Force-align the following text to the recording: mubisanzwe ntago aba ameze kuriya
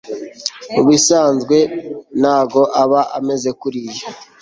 mubisanzwe 0.73 1.57
ntago 2.19 2.61
aba 2.81 3.01
ameze 3.17 3.49
kuriya 3.59 4.05